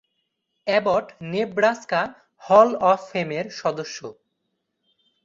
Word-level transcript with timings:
Abbott 0.67 1.05
Nebraska 1.31 2.01
hall 2.43 2.69
of 2.83 2.99
ফেমের 3.11 3.45
সদস্য। 3.51 3.97